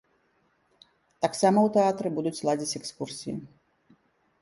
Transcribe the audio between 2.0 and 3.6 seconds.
будуць ладзіць экскурсіі.